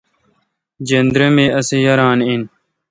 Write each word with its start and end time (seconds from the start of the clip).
جندرے 0.87 1.27
می 1.35 1.45
اسی 1.57 1.77
یاران 1.85 2.19
این۔ 2.27 2.41